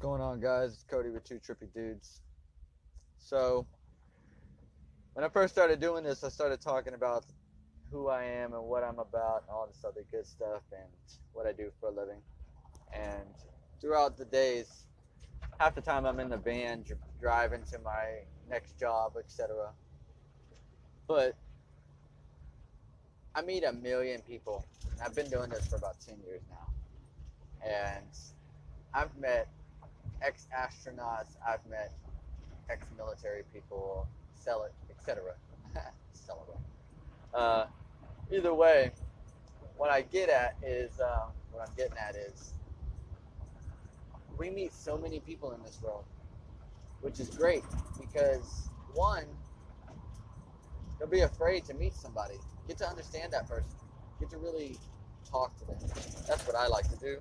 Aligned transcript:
going 0.00 0.22
on, 0.22 0.40
guys? 0.40 0.72
It's 0.72 0.82
Cody 0.84 1.10
with 1.10 1.24
Two 1.24 1.38
Trippy 1.38 1.70
Dudes. 1.74 2.22
So, 3.18 3.66
when 5.12 5.26
I 5.26 5.28
first 5.28 5.52
started 5.52 5.78
doing 5.78 6.04
this, 6.04 6.24
I 6.24 6.30
started 6.30 6.58
talking 6.62 6.94
about 6.94 7.26
who 7.92 8.08
I 8.08 8.24
am 8.24 8.54
and 8.54 8.64
what 8.64 8.82
I'm 8.82 8.98
about, 8.98 9.42
and 9.42 9.50
all 9.50 9.66
this 9.66 9.84
other 9.86 10.02
good 10.10 10.26
stuff, 10.26 10.62
and 10.72 10.88
what 11.34 11.46
I 11.46 11.52
do 11.52 11.70
for 11.78 11.90
a 11.90 11.92
living. 11.92 12.22
And 12.94 13.28
throughout 13.78 14.16
the 14.16 14.24
days, 14.24 14.86
half 15.58 15.74
the 15.74 15.82
time 15.82 16.06
I'm 16.06 16.18
in 16.18 16.30
the 16.30 16.38
van 16.38 16.82
dr- 16.82 16.98
driving 17.20 17.62
to 17.64 17.78
my 17.80 18.22
next 18.48 18.80
job, 18.80 19.12
etc. 19.18 19.68
But 21.06 21.36
I 23.34 23.42
meet 23.42 23.64
a 23.64 23.72
million 23.74 24.22
people. 24.22 24.64
I've 25.04 25.14
been 25.14 25.28
doing 25.28 25.50
this 25.50 25.66
for 25.66 25.76
about 25.76 26.00
10 26.00 26.20
years 26.26 26.40
now. 26.48 26.72
And 27.62 28.06
I've 28.94 29.14
met 29.18 29.46
ex 30.22 30.46
astronauts, 30.56 31.36
I've 31.46 31.64
met 31.68 31.92
ex 32.70 32.86
military 32.96 33.42
people, 33.52 34.06
sell 34.34 34.64
it, 34.64 34.72
etc. 34.90 35.34
sell 36.12 36.46
it. 36.48 37.36
Uh, 37.36 37.66
either 38.32 38.54
way, 38.54 38.90
what 39.76 39.90
I 39.90 40.02
get 40.02 40.28
at 40.28 40.56
is 40.62 41.00
uh, 41.00 41.26
what 41.52 41.66
I'm 41.66 41.74
getting 41.76 41.96
at 41.96 42.16
is 42.16 42.54
we 44.38 44.50
meet 44.50 44.72
so 44.72 44.96
many 44.96 45.20
people 45.20 45.52
in 45.52 45.62
this 45.62 45.78
world, 45.82 46.04
which 47.02 47.20
is 47.20 47.28
great 47.30 47.64
because 48.00 48.68
one, 48.94 49.24
don't 50.98 51.10
be 51.10 51.20
afraid 51.20 51.64
to 51.66 51.74
meet 51.74 51.94
somebody, 51.94 52.34
get 52.66 52.78
to 52.78 52.88
understand 52.88 53.32
that 53.32 53.48
person, 53.48 53.76
get 54.18 54.30
to 54.30 54.38
really 54.38 54.78
talk 55.30 55.56
to 55.58 55.64
them. 55.66 55.76
That's 56.26 56.46
what 56.46 56.56
I 56.56 56.66
like 56.66 56.88
to 56.90 56.96
do. 56.96 57.18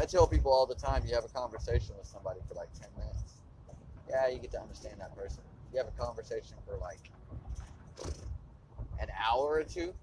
I 0.00 0.04
tell 0.06 0.26
people 0.26 0.52
all 0.52 0.66
the 0.66 0.74
time 0.74 1.02
you 1.06 1.14
have 1.14 1.24
a 1.24 1.28
conversation 1.28 1.94
with 1.96 2.06
somebody 2.06 2.40
for 2.48 2.54
like 2.54 2.72
10 2.72 2.88
minutes. 2.98 3.34
Yeah, 4.08 4.28
you 4.28 4.38
get 4.38 4.50
to 4.52 4.60
understand 4.60 4.96
that 5.00 5.16
person. 5.16 5.42
You 5.72 5.78
have 5.78 5.88
a 5.88 6.02
conversation 6.02 6.56
for 6.66 6.76
like 6.78 7.10
an 9.00 9.08
hour 9.28 9.54
or 9.54 9.64
two. 9.64 9.94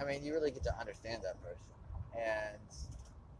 I 0.00 0.04
mean, 0.04 0.24
you 0.24 0.32
really 0.32 0.50
get 0.50 0.64
to 0.64 0.78
understand 0.78 1.22
that 1.22 1.40
person. 1.42 1.72
And 2.16 2.58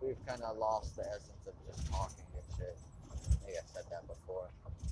we've 0.00 0.24
kind 0.26 0.42
of 0.42 0.56
lost 0.58 0.96
the 0.96 1.02
essence 1.02 1.46
of 1.46 1.54
just 1.66 1.90
talking 1.90 2.24
and 2.34 2.44
shit. 2.56 2.78
I 3.10 3.46
think 3.46 3.58
I've 3.58 3.68
said 3.68 3.84
that 3.90 4.06
before. 4.06 4.48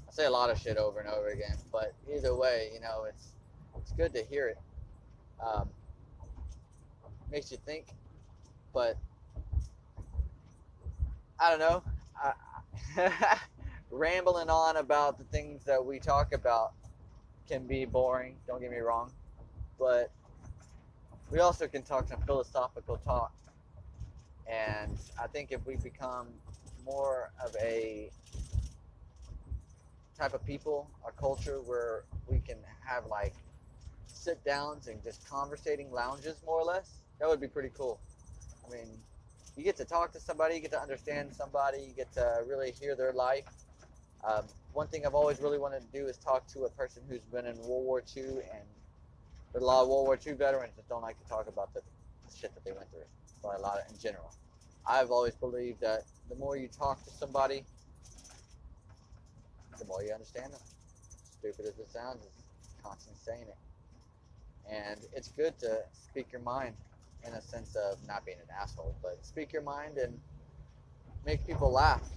I 0.09 0.12
say 0.12 0.27
a 0.27 0.31
lot 0.31 0.51
of 0.51 0.59
shit 0.59 0.77
over 0.77 1.01
and 1.01 1.09
over 1.09 1.28
again, 1.28 1.56
but 1.71 1.95
either 2.12 2.34
way, 2.34 2.71
you 2.75 2.81
know, 2.81 3.05
it's 3.09 3.33
it's 3.77 3.93
good 3.93 4.12
to 4.15 4.23
hear 4.25 4.49
it. 4.49 4.59
Um, 5.43 5.69
makes 7.31 7.51
you 7.51 7.56
think, 7.65 7.87
but 8.75 8.97
I 11.43 11.51
don't 11.51 11.59
know. 11.59 11.83
I, 12.97 13.41
rambling 13.91 14.48
on 14.48 14.77
about 14.77 15.19
the 15.19 15.25
things 15.25 15.65
that 15.65 15.84
we 15.84 15.99
talk 15.99 16.33
about 16.33 16.73
can 17.49 17.67
be 17.67 17.84
boring. 17.84 18.37
Don't 18.47 18.61
get 18.61 18.71
me 18.71 18.79
wrong, 18.79 19.11
but 19.77 20.12
we 21.33 21.41
also 21.41 21.67
can 21.67 21.83
talk 21.83 22.07
some 22.07 22.21
philosophical 22.21 22.97
talk. 22.97 23.33
And 24.47 24.97
I 25.21 25.27
think 25.27 25.51
if 25.51 25.67
we 25.67 25.75
become 25.75 26.29
more 26.84 27.33
of 27.45 27.56
a 27.61 28.12
type 30.17 30.33
of 30.33 30.47
people, 30.47 30.89
a 31.09 31.11
culture 31.11 31.61
where 31.61 32.05
we 32.29 32.39
can 32.39 32.59
have 32.87 33.06
like 33.06 33.34
sit 34.06 34.45
downs 34.45 34.87
and 34.87 35.03
just 35.03 35.29
conversating 35.29 35.91
lounges 35.91 36.37
more 36.47 36.61
or 36.61 36.65
less, 36.65 37.03
that 37.19 37.29
would 37.29 37.41
be 37.41 37.49
pretty 37.49 37.71
cool. 37.77 37.99
I 38.65 38.73
mean, 38.77 38.87
you 39.56 39.64
get 39.64 39.77
to 39.77 39.84
talk 39.84 40.12
to 40.12 40.20
somebody, 40.20 40.55
you 40.55 40.61
get 40.61 40.72
to 40.72 40.81
understand 40.81 41.34
somebody, 41.34 41.78
you 41.83 41.92
get 41.95 42.12
to 42.14 42.42
really 42.47 42.72
hear 42.72 42.95
their 42.95 43.12
life. 43.12 43.45
Um, 44.25 44.44
one 44.72 44.86
thing 44.86 45.05
I've 45.05 45.14
always 45.14 45.41
really 45.41 45.59
wanted 45.59 45.81
to 45.81 45.98
do 45.98 46.06
is 46.06 46.17
talk 46.17 46.47
to 46.48 46.64
a 46.64 46.70
person 46.70 47.03
who's 47.09 47.20
been 47.33 47.47
in 47.47 47.56
World 47.59 47.84
War 47.84 48.03
II, 48.17 48.22
and 48.22 48.64
there's 49.53 49.62
a 49.62 49.66
lot 49.66 49.82
of 49.82 49.88
World 49.88 50.06
War 50.06 50.19
II 50.25 50.32
veterans 50.34 50.75
that 50.77 50.88
don't 50.88 51.03
like 51.03 51.19
to 51.22 51.28
talk 51.28 51.49
about 51.49 51.75
the 51.75 51.82
shit 52.34 52.54
that 52.54 52.65
they 52.65 52.72
went 52.72 52.91
through, 52.91 53.00
but 53.43 53.59
a 53.59 53.62
lot 53.62 53.78
of, 53.78 53.93
in 53.93 53.99
general. 53.99 54.32
I've 54.87 55.10
always 55.10 55.34
believed 55.34 55.81
that 55.81 56.04
the 56.28 56.37
more 56.37 56.56
you 56.56 56.69
talk 56.69 57.04
to 57.04 57.10
somebody, 57.10 57.65
the 59.78 59.84
more 59.84 60.03
you 60.03 60.12
understand 60.12 60.53
them. 60.53 60.60
Stupid 61.38 61.66
as 61.66 61.78
it 61.78 61.91
sounds, 61.91 62.25
it's 62.25 62.75
constantly 62.82 63.19
saying 63.22 63.43
it. 63.48 63.56
And 64.71 65.00
it's 65.15 65.28
good 65.28 65.59
to 65.59 65.81
speak 65.93 66.32
your 66.32 66.41
mind 66.41 66.75
in 67.27 67.34
a 67.34 67.41
sense 67.41 67.77
of 67.77 67.99
not 68.06 68.25
being 68.25 68.38
an 68.38 68.47
asshole, 68.60 68.94
but 69.03 69.25
speak 69.25 69.53
your 69.53 69.62
mind 69.62 69.99
and 69.99 70.21
make 71.25 71.47
people 71.47 71.71
laugh. 71.71 72.09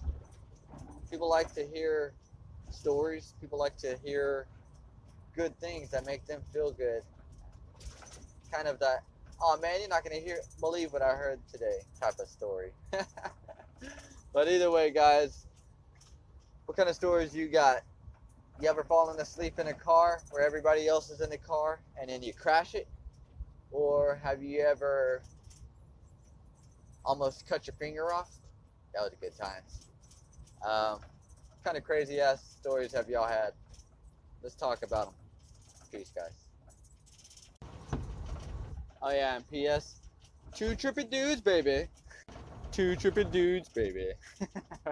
People 1.09 1.29
like 1.29 1.53
to 1.53 1.65
hear 1.65 2.13
stories, 2.71 3.33
people 3.39 3.59
like 3.59 3.77
to 3.77 3.97
hear 4.03 4.47
good 5.35 5.57
things 5.59 5.89
that 5.91 6.05
make 6.05 6.25
them 6.25 6.41
feel 6.53 6.71
good. 6.71 7.03
Kind 8.51 8.67
of 8.67 8.79
that, 8.79 9.03
oh 9.41 9.57
man, 9.59 9.79
you're 9.79 9.89
not 9.89 10.03
going 10.03 10.17
to 10.19 10.25
hear 10.25 10.39
believe 10.59 10.93
what 10.93 11.01
I 11.01 11.15
heard 11.15 11.39
today 11.51 11.79
type 11.99 12.15
of 12.19 12.27
story. 12.27 12.71
but 14.33 14.47
either 14.47 14.71
way, 14.71 14.91
guys, 14.91 15.47
what 16.65 16.77
kind 16.77 16.89
of 16.89 16.95
stories 16.95 17.35
you 17.35 17.47
got? 17.47 17.83
You 18.59 18.69
ever 18.69 18.83
fallen 18.83 19.19
asleep 19.19 19.59
in 19.59 19.67
a 19.67 19.73
car 19.73 20.21
where 20.31 20.45
everybody 20.45 20.87
else 20.87 21.09
is 21.09 21.21
in 21.21 21.29
the 21.29 21.37
car 21.37 21.81
and 21.99 22.09
then 22.09 22.23
you 22.23 22.33
crash 22.33 22.73
it? 22.73 22.87
Or 23.71 24.19
have 24.23 24.41
you 24.43 24.61
ever 24.61 25.21
almost 27.03 27.47
cut 27.47 27.67
your 27.67 27.75
finger 27.79 28.11
off? 28.13 28.29
That 28.93 29.01
was 29.01 29.11
a 29.13 29.15
good 29.17 29.35
time. 29.37 29.61
Um, 30.65 30.99
kind 31.63 31.77
of 31.77 31.83
crazy 31.83 32.19
ass 32.19 32.57
stories 32.59 32.93
have 32.93 33.09
y'all 33.09 33.27
had? 33.27 33.51
Let's 34.41 34.55
talk 34.55 34.83
about 34.83 35.07
them. 35.07 35.15
Peace, 35.91 36.11
guys. 36.15 36.45
Oh 39.01 39.11
yeah, 39.11 39.35
and 39.35 39.49
P.S. 39.49 40.01
Two 40.53 40.75
trippy 40.75 41.09
dudes, 41.09 41.41
baby. 41.41 41.87
Two 42.71 42.95
trippy 42.95 43.29
dudes, 43.31 43.69
baby. 43.69 44.11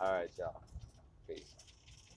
All 0.00 0.12
right, 0.12 0.30
y'all. 0.38 0.67